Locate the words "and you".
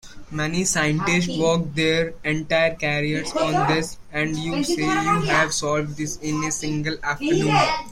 4.11-4.63